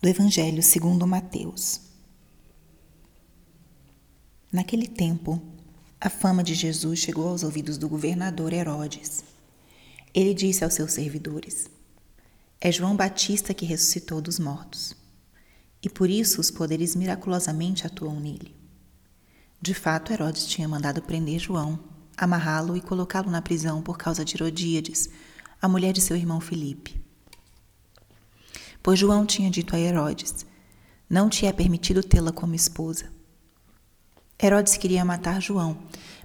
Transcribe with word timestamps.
do 0.00 0.08
Evangelho 0.08 0.62
segundo 0.62 1.06
Mateus. 1.06 1.80
Naquele 4.52 4.86
tempo, 4.86 5.42
a 5.98 6.10
fama 6.10 6.44
de 6.44 6.54
Jesus 6.54 6.98
chegou 6.98 7.28
aos 7.28 7.42
ouvidos 7.42 7.78
do 7.78 7.88
governador 7.88 8.52
Herodes. 8.52 9.24
Ele 10.12 10.34
disse 10.34 10.62
aos 10.62 10.74
seus 10.74 10.92
servidores: 10.92 11.70
É 12.60 12.70
João 12.70 12.94
Batista 12.94 13.54
que 13.54 13.64
ressuscitou 13.64 14.20
dos 14.20 14.38
mortos. 14.38 14.94
E 15.82 15.88
por 15.88 16.10
isso 16.10 16.40
os 16.40 16.50
poderes 16.50 16.94
miraculosamente 16.94 17.86
atuam 17.86 18.20
nele. 18.20 18.54
De 19.60 19.72
fato, 19.72 20.12
Herodes 20.12 20.46
tinha 20.46 20.68
mandado 20.68 21.00
prender 21.00 21.40
João, 21.40 21.78
amarrá-lo 22.16 22.76
e 22.76 22.82
colocá-lo 22.82 23.30
na 23.30 23.40
prisão 23.40 23.80
por 23.80 23.96
causa 23.96 24.24
de 24.24 24.36
Herodíades, 24.36 25.08
a 25.60 25.66
mulher 25.66 25.92
de 25.94 26.02
seu 26.02 26.16
irmão 26.16 26.40
Filipe 26.40 27.05
pois 28.86 29.00
João 29.00 29.26
tinha 29.26 29.50
dito 29.50 29.74
a 29.74 29.80
Herodes: 29.80 30.46
Não 31.10 31.28
te 31.28 31.44
é 31.44 31.52
permitido 31.52 32.04
tê-la 32.04 32.30
como 32.30 32.54
esposa. 32.54 33.10
Herodes 34.40 34.76
queria 34.76 35.04
matar 35.04 35.42
João, 35.42 35.76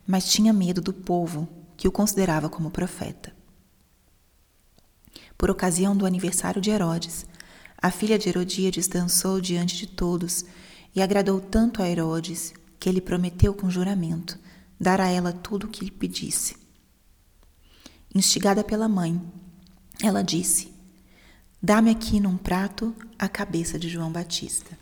mas 0.05 0.31
tinha 0.31 0.53
medo 0.53 0.79
do 0.79 0.93
povo, 0.93 1.49
que 1.75 1.87
o 1.87 1.91
considerava 1.91 2.51
como 2.51 2.69
profeta. 2.69 3.33
Por 5.35 5.49
ocasião 5.49 5.97
do 5.97 6.05
aniversário 6.05 6.61
de 6.61 6.69
Herodes, 6.69 7.25
a 7.81 7.89
filha 7.89 8.19
de 8.19 8.29
Herodíades 8.29 8.87
dançou 8.87 9.41
diante 9.41 9.75
de 9.75 9.87
todos 9.87 10.45
e 10.95 11.01
agradou 11.01 11.41
tanto 11.41 11.81
a 11.81 11.89
Herodes 11.89 12.53
que 12.79 12.87
ele 12.87 13.01
prometeu 13.01 13.55
com 13.55 13.71
juramento 13.71 14.37
dar 14.79 15.01
a 15.01 15.07
ela 15.07 15.33
tudo 15.33 15.65
o 15.65 15.67
que 15.67 15.83
lhe 15.83 15.89
pedisse. 15.89 16.55
Instigada 18.13 18.63
pela 18.63 18.87
mãe, 18.87 19.19
ela 19.99 20.21
disse: 20.21 20.70
Dá-me 21.63 21.91
aqui 21.91 22.19
num 22.19 22.37
prato 22.37 22.95
a 23.19 23.29
cabeça 23.29 23.77
de 23.77 23.87
João 23.87 24.11
Batista. 24.11 24.75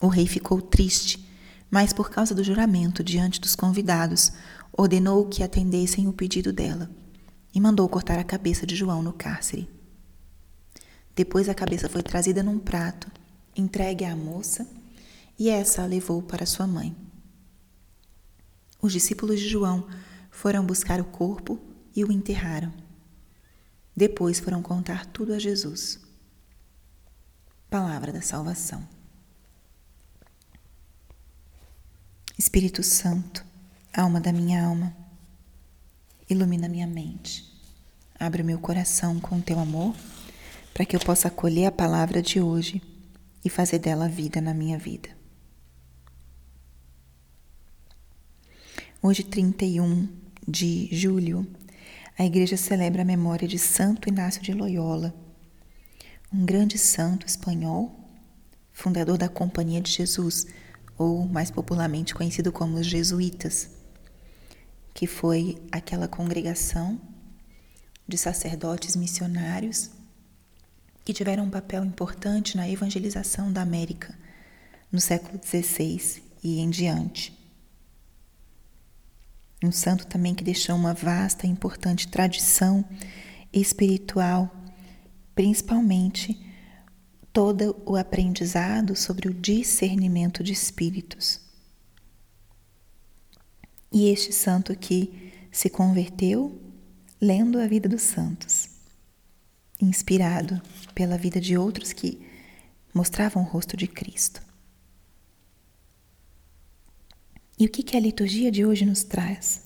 O 0.00 0.08
rei 0.08 0.26
ficou 0.26 0.62
triste, 0.62 1.28
mas 1.70 1.92
por 1.92 2.08
causa 2.08 2.34
do 2.34 2.42
juramento 2.42 3.04
diante 3.04 3.38
dos 3.38 3.54
convidados, 3.54 4.32
ordenou 4.72 5.28
que 5.28 5.42
atendessem 5.42 6.08
o 6.08 6.12
pedido 6.14 6.54
dela 6.54 6.90
e 7.54 7.60
mandou 7.60 7.86
cortar 7.86 8.18
a 8.18 8.24
cabeça 8.24 8.66
de 8.66 8.74
João 8.74 9.02
no 9.02 9.12
cárcere. 9.12 9.68
Depois 11.14 11.46
a 11.50 11.54
cabeça 11.54 11.86
foi 11.86 12.02
trazida 12.02 12.42
num 12.42 12.58
prato, 12.58 13.12
entregue 13.54 14.06
à 14.06 14.16
moça, 14.16 14.66
e 15.38 15.50
essa 15.50 15.82
a 15.82 15.86
levou 15.86 16.22
para 16.22 16.46
sua 16.46 16.66
mãe. 16.66 16.96
Os 18.80 18.90
discípulos 18.90 19.38
de 19.38 19.48
João 19.50 19.86
foram 20.30 20.64
buscar 20.64 20.98
o 20.98 21.04
corpo 21.04 21.60
e 21.94 22.02
o 22.02 22.10
enterraram. 22.10 22.72
Depois 23.94 24.38
foram 24.38 24.62
contar 24.62 25.06
tudo 25.06 25.34
a 25.34 25.38
Jesus. 25.38 26.00
Palavra 27.68 28.12
da 28.12 28.22
salvação. 28.22 28.86
Espírito 32.38 32.82
Santo, 32.82 33.44
alma 33.92 34.20
da 34.20 34.32
minha 34.32 34.64
alma, 34.64 34.96
ilumina 36.28 36.68
minha 36.68 36.86
mente. 36.86 37.44
Abre 38.18 38.42
o 38.42 38.44
meu 38.44 38.58
coração 38.58 39.20
com 39.20 39.40
teu 39.40 39.58
amor, 39.58 39.94
para 40.72 40.86
que 40.86 40.96
eu 40.96 41.00
possa 41.00 41.28
acolher 41.28 41.66
a 41.66 41.72
palavra 41.72 42.22
de 42.22 42.40
hoje 42.40 42.82
e 43.44 43.50
fazer 43.50 43.78
dela 43.78 44.08
vida 44.08 44.40
na 44.40 44.54
minha 44.54 44.78
vida. 44.78 45.10
Hoje, 49.02 49.22
31 49.22 50.08
de 50.46 50.88
julho, 50.92 51.46
a 52.20 52.26
igreja 52.26 52.54
celebra 52.54 53.00
a 53.00 53.04
memória 53.04 53.48
de 53.48 53.58
Santo 53.58 54.06
Inácio 54.06 54.42
de 54.42 54.52
Loyola, 54.52 55.14
um 56.30 56.44
grande 56.44 56.76
santo 56.76 57.26
espanhol, 57.26 57.98
fundador 58.74 59.16
da 59.16 59.26
Companhia 59.26 59.80
de 59.80 59.90
Jesus, 59.90 60.46
ou 60.98 61.26
mais 61.26 61.50
popularmente 61.50 62.14
conhecido 62.14 62.52
como 62.52 62.76
os 62.76 62.86
Jesuítas, 62.86 63.70
que 64.92 65.06
foi 65.06 65.56
aquela 65.72 66.06
congregação 66.06 67.00
de 68.06 68.18
sacerdotes 68.18 68.96
missionários 68.96 69.90
que 71.02 71.14
tiveram 71.14 71.44
um 71.44 71.50
papel 71.50 71.82
importante 71.86 72.54
na 72.54 72.68
evangelização 72.68 73.50
da 73.50 73.62
América 73.62 74.14
no 74.92 75.00
século 75.00 75.40
XVI 75.42 76.22
e 76.44 76.60
em 76.60 76.68
diante. 76.68 77.39
Um 79.62 79.70
santo 79.70 80.06
também 80.06 80.34
que 80.34 80.42
deixou 80.42 80.74
uma 80.74 80.94
vasta 80.94 81.46
e 81.46 81.50
importante 81.50 82.08
tradição 82.08 82.84
espiritual, 83.52 84.50
principalmente 85.34 86.40
todo 87.32 87.76
o 87.84 87.96
aprendizado 87.96 88.96
sobre 88.96 89.28
o 89.28 89.34
discernimento 89.34 90.42
de 90.42 90.52
espíritos. 90.52 91.40
E 93.92 94.08
este 94.08 94.32
santo 94.32 94.72
aqui 94.72 95.32
se 95.50 95.68
converteu 95.68 96.60
lendo 97.20 97.58
a 97.58 97.66
vida 97.66 97.88
dos 97.88 98.02
santos, 98.02 98.70
inspirado 99.80 100.60
pela 100.94 101.18
vida 101.18 101.40
de 101.40 101.56
outros 101.58 101.92
que 101.92 102.20
mostravam 102.94 103.42
o 103.42 103.46
rosto 103.46 103.76
de 103.76 103.86
Cristo. 103.86 104.49
E 107.60 107.66
o 107.66 107.68
que, 107.68 107.82
que 107.82 107.94
a 107.94 108.00
liturgia 108.00 108.50
de 108.50 108.64
hoje 108.64 108.86
nos 108.86 109.04
traz? 109.04 109.60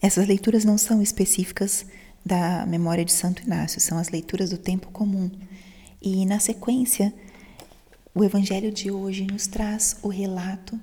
Essas 0.00 0.26
leituras 0.26 0.64
não 0.64 0.78
são 0.78 1.02
específicas 1.02 1.84
da 2.24 2.64
memória 2.64 3.04
de 3.04 3.12
Santo 3.12 3.42
Inácio, 3.42 3.78
são 3.78 3.98
as 3.98 4.08
leituras 4.08 4.48
do 4.48 4.56
tempo 4.56 4.90
comum. 4.90 5.30
E 6.00 6.24
na 6.24 6.40
sequência, 6.40 7.12
o 8.14 8.24
Evangelho 8.24 8.72
de 8.72 8.90
hoje 8.90 9.26
nos 9.26 9.46
traz 9.46 9.98
o 10.02 10.08
relato 10.08 10.80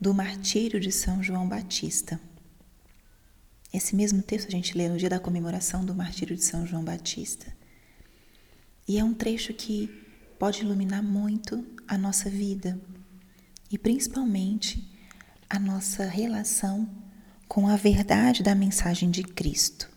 do 0.00 0.14
martírio 0.14 0.78
de 0.78 0.92
São 0.92 1.20
João 1.20 1.48
Batista. 1.48 2.20
Esse 3.74 3.96
mesmo 3.96 4.22
texto 4.22 4.46
a 4.46 4.52
gente 4.52 4.78
lê 4.78 4.88
no 4.88 4.98
dia 4.98 5.10
da 5.10 5.18
comemoração 5.18 5.84
do 5.84 5.96
martírio 5.96 6.36
de 6.36 6.44
São 6.44 6.64
João 6.64 6.84
Batista. 6.84 7.52
E 8.86 9.00
é 9.00 9.04
um 9.04 9.14
trecho 9.14 9.52
que 9.52 9.90
pode 10.38 10.60
iluminar 10.60 11.02
muito 11.02 11.66
a 11.88 11.98
nossa 11.98 12.30
vida, 12.30 12.80
e 13.72 13.78
principalmente 13.78 14.86
a 15.48 15.58
nossa 15.58 16.04
relação 16.04 16.88
com 17.48 17.66
a 17.66 17.74
verdade 17.74 18.42
da 18.42 18.54
mensagem 18.54 19.10
de 19.10 19.22
Cristo. 19.22 19.90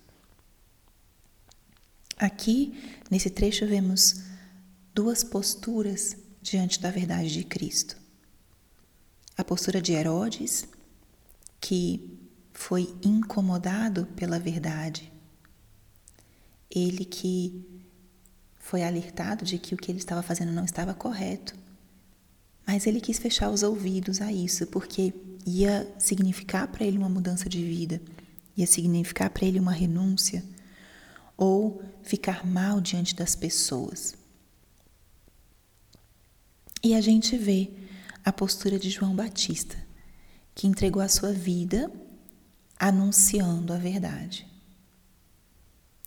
Aqui, 2.18 2.74
nesse 3.12 3.30
trecho, 3.30 3.68
vemos 3.68 4.22
duas 4.94 5.26
posturas 5.26 6.16
diante 6.42 6.80
da 6.80 6.90
verdade 6.90 7.30
de 7.30 7.44
Cristo. 7.44 7.98
A 9.38 9.44
postura 9.44 9.82
de 9.82 9.92
Herodes, 9.92 10.66
que 11.60 12.18
foi 12.54 12.96
incomodado 13.04 14.06
pela 14.16 14.40
verdade, 14.40 15.12
ele 16.70 17.04
que 17.04 17.84
foi 18.58 18.84
alertado 18.84 19.44
de 19.44 19.58
que 19.58 19.76
o 19.76 19.78
que 19.78 19.92
ele 19.92 20.00
estava 20.00 20.24
fazendo 20.24 20.54
não 20.54 20.64
estava 20.64 20.94
correto 20.94 21.65
mas 22.66 22.88
ele 22.88 23.00
quis 23.00 23.20
fechar 23.20 23.50
os 23.50 23.64
ouvidos 23.64 24.22
a 24.22 24.32
isso, 24.32 24.66
porque 24.68 25.14
ia 25.46 25.88
significar 26.00 26.68
para 26.68 26.84
ele 26.86 26.98
uma 26.98 27.10
mudança 27.10 27.48
de 27.48 27.64
vida, 27.64 28.02
ia 28.58 28.66
significar 28.66 29.30
para 29.30 29.46
ele 29.46 29.60
uma 29.60 29.72
renúncia 29.72 30.44
ou 31.38 31.82
ficar 32.02 32.46
mal 32.46 32.82
diante 32.82 33.16
das 33.16 33.36
pessoas. 33.36 34.16
E 36.84 36.94
a 36.94 37.02
gente 37.02 37.38
vê 37.38 37.72
a 38.24 38.32
postura 38.32 38.80
de 38.80 38.90
João 38.90 39.16
Batista, 39.16 39.78
que 40.54 40.68
entregou 40.68 41.02
a 41.02 41.10
sua 41.10 41.32
vida 41.32 41.92
anunciando 42.80 43.74
a 43.74 43.78
verdade. 43.78 44.48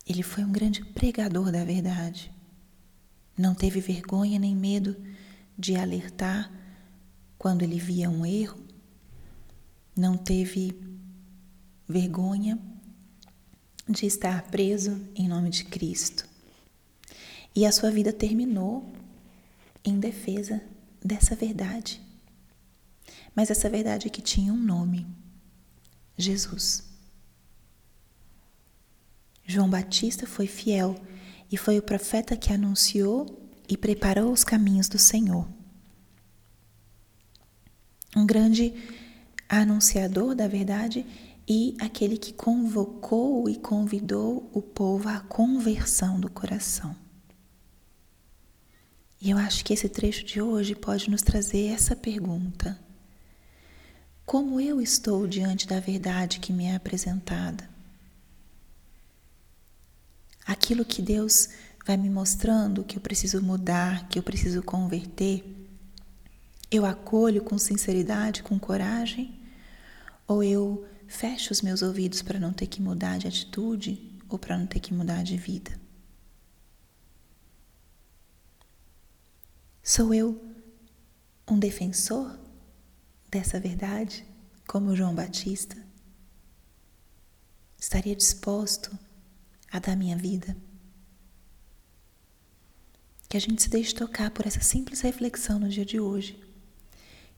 Ele 0.07 0.23
foi 0.23 0.43
um 0.43 0.51
grande 0.51 0.83
pregador 0.83 1.51
da 1.51 1.63
verdade. 1.63 2.31
Não 3.37 3.53
teve 3.53 3.79
vergonha 3.79 4.39
nem 4.39 4.55
medo 4.55 4.95
de 5.57 5.75
alertar 5.75 6.51
quando 7.39 7.63
ele 7.63 7.79
via 7.79 8.09
um 8.09 8.25
erro, 8.25 8.59
não 9.95 10.17
teve 10.17 10.77
vergonha 11.87 12.59
de 13.87 14.05
estar 14.05 14.43
preso 14.51 15.01
em 15.15 15.27
nome 15.27 15.49
de 15.49 15.63
Cristo. 15.63 16.27
E 17.55 17.65
a 17.65 17.71
sua 17.71 17.89
vida 17.89 18.11
terminou 18.11 18.93
em 19.83 19.97
defesa 19.97 20.61
dessa 21.03 21.33
verdade. 21.33 22.01
Mas 23.33 23.49
essa 23.49 23.69
verdade 23.69 24.09
que 24.09 24.21
tinha 24.21 24.51
um 24.51 24.61
nome: 24.61 25.07
Jesus. 26.17 26.83
João 29.45 29.69
Batista 29.69 30.27
foi 30.27 30.45
fiel 30.45 30.95
e 31.49 31.57
foi 31.57 31.79
o 31.79 31.81
profeta 31.81 32.35
que 32.35 32.51
anunciou 32.51 33.49
e 33.67 33.77
preparou 33.77 34.31
os 34.31 34.43
caminhos 34.43 34.89
do 34.89 34.99
Senhor. 34.99 35.58
Um 38.15 38.25
grande 38.25 38.73
anunciador 39.47 40.35
da 40.35 40.47
verdade 40.47 41.05
e 41.47 41.75
aquele 41.79 42.17
que 42.17 42.31
convocou 42.31 43.49
e 43.49 43.55
convidou 43.57 44.49
o 44.53 44.61
povo 44.61 45.09
à 45.09 45.19
conversão 45.19 46.19
do 46.19 46.29
coração. 46.29 46.95
E 49.19 49.31
eu 49.31 49.37
acho 49.37 49.65
que 49.65 49.73
esse 49.73 49.89
trecho 49.89 50.23
de 50.23 50.41
hoje 50.41 50.75
pode 50.75 51.09
nos 51.09 51.23
trazer 51.23 51.67
essa 51.67 51.95
pergunta: 51.95 52.79
Como 54.25 54.61
eu 54.61 54.79
estou 54.79 55.27
diante 55.27 55.67
da 55.67 55.79
verdade 55.79 56.39
que 56.39 56.53
me 56.53 56.65
é 56.65 56.75
apresentada? 56.75 57.67
Aquilo 60.45 60.85
que 60.85 61.01
Deus 61.01 61.49
vai 61.85 61.97
me 61.97 62.09
mostrando 62.09 62.83
que 62.83 62.97
eu 62.97 63.01
preciso 63.01 63.41
mudar, 63.41 64.07
que 64.07 64.17
eu 64.17 64.23
preciso 64.23 64.61
converter, 64.61 65.43
eu 66.71 66.85
acolho 66.85 67.43
com 67.43 67.57
sinceridade, 67.57 68.43
com 68.43 68.59
coragem? 68.59 69.39
Ou 70.27 70.43
eu 70.43 70.87
fecho 71.07 71.51
os 71.51 71.61
meus 71.61 71.81
ouvidos 71.81 72.21
para 72.21 72.39
não 72.39 72.53
ter 72.53 72.67
que 72.67 72.81
mudar 72.81 73.17
de 73.17 73.27
atitude 73.27 74.19
ou 74.29 74.37
para 74.37 74.57
não 74.57 74.67
ter 74.67 74.79
que 74.79 74.93
mudar 74.93 75.23
de 75.23 75.37
vida? 75.37 75.79
Sou 79.81 80.13
eu 80.13 80.39
um 81.47 81.57
defensor 81.57 82.37
dessa 83.31 83.59
verdade, 83.59 84.23
como 84.67 84.95
João 84.95 85.15
Batista? 85.15 85.75
Estaria 87.75 88.15
disposto 88.15 88.95
a 89.71 89.79
dar 89.79 89.95
minha 89.95 90.15
vida? 90.15 90.55
Que 93.27 93.37
a 93.37 93.41
gente 93.41 93.63
se 93.63 93.69
deixe 93.69 93.95
tocar 93.95 94.29
por 94.29 94.45
essa 94.45 94.61
simples 94.61 95.01
reflexão 95.01 95.57
no 95.57 95.69
dia 95.69 95.85
de 95.85 95.99
hoje. 95.99 96.48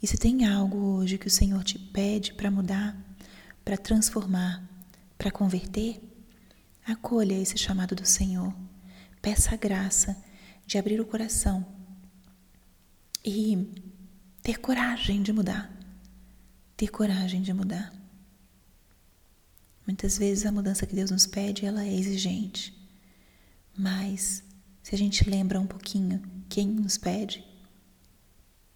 E 0.02 0.08
se 0.08 0.18
tem 0.18 0.46
algo 0.46 0.78
hoje 0.96 1.18
que 1.18 1.28
o 1.28 1.32
Senhor 1.32 1.64
te 1.64 1.78
pede 1.78 2.34
para 2.34 2.50
mudar, 2.50 2.98
para 3.64 3.78
transformar, 3.78 4.68
para 5.16 5.30
converter, 5.30 6.02
acolha 6.84 7.36
esse 7.36 7.56
chamado 7.58 7.96
do 7.96 8.06
Senhor. 8.06 8.52
Peça 9.22 9.54
a 9.54 9.58
graça 9.58 10.18
de 10.66 10.80
abrir 10.80 11.00
o 11.00 11.06
coração 11.06 11.64
e 13.24 13.72
ter 14.42 14.60
coragem 14.60 15.22
de 15.22 15.32
mudar. 15.32 15.72
Ter 16.76 16.88
coragem 16.88 17.44
de 17.44 17.54
mudar. 17.54 17.94
Muitas 19.86 20.18
vezes 20.18 20.48
a 20.48 20.52
mudança 20.52 20.88
que 20.88 20.96
Deus 20.96 21.12
nos 21.12 21.28
pede, 21.28 21.64
ela 21.64 21.84
é 21.84 21.94
exigente. 21.94 22.76
Mas 23.78 24.44
se 24.82 24.96
a 24.96 24.98
gente 24.98 25.30
lembra 25.30 25.60
um 25.60 25.68
pouquinho 25.68 26.24
quem 26.50 26.68
nos 26.68 26.98
pede 26.98 27.51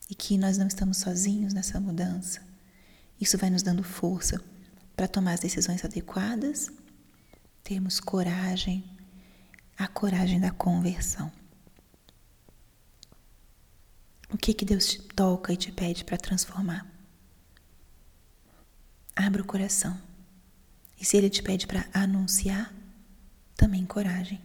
e 0.09 0.15
que 0.15 0.37
nós 0.37 0.57
não 0.57 0.67
estamos 0.67 0.97
sozinhos 0.97 1.53
nessa 1.53 1.79
mudança, 1.79 2.41
isso 3.19 3.37
vai 3.37 3.49
nos 3.49 3.63
dando 3.63 3.83
força 3.83 4.41
para 4.95 5.07
tomar 5.07 5.33
as 5.33 5.39
decisões 5.39 5.83
adequadas, 5.83 6.69
termos 7.63 7.99
coragem, 7.99 8.83
a 9.77 9.87
coragem 9.87 10.39
da 10.39 10.51
conversão. 10.51 11.31
O 14.29 14.37
que 14.37 14.53
que 14.53 14.65
Deus 14.65 14.87
te 14.87 15.01
toca 15.01 15.53
e 15.53 15.57
te 15.57 15.71
pede 15.71 16.03
para 16.03 16.17
transformar? 16.17 16.85
Abra 19.15 19.41
o 19.41 19.45
coração. 19.45 19.99
E 20.99 21.05
se 21.05 21.15
Ele 21.17 21.29
te 21.29 21.41
pede 21.41 21.67
para 21.67 21.87
anunciar, 21.93 22.73
também 23.55 23.85
coragem. 23.85 24.41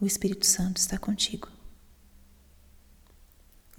O 0.00 0.06
Espírito 0.06 0.46
Santo 0.46 0.76
está 0.76 0.96
contigo. 0.98 1.48